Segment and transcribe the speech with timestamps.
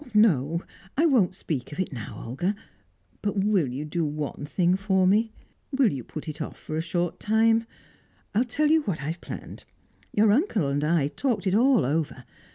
[0.15, 0.63] "No!
[0.97, 2.55] I won't speak of it now, Olga.
[3.21, 5.31] But will you do one thing for me?
[5.71, 7.67] Will you put it off for a short time?
[8.33, 9.63] I'll tell you what I've planned;
[10.11, 12.25] your uncle and I talked it all over.